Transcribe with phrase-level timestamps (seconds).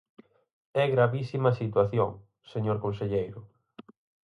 [0.83, 2.09] É gravísima a situación,
[2.51, 3.39] señor conselleiro.